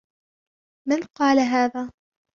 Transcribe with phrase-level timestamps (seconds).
[0.89, 1.91] من قال هذا؟